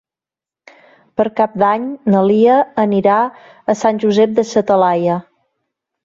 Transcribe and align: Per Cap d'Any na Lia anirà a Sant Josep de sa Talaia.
Per 1.19 1.25
Cap 1.39 1.51
d'Any 1.63 1.83
na 2.13 2.23
Lia 2.27 2.55
anirà 2.83 3.17
a 3.73 3.75
Sant 3.83 3.99
Josep 4.05 4.33
de 4.39 4.47
sa 4.53 4.65
Talaia. 4.71 5.19